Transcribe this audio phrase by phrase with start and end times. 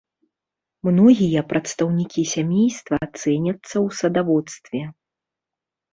[0.87, 3.53] Многія прадстаўнікі сямейства цэняцца
[3.85, 4.81] ў садаводстве.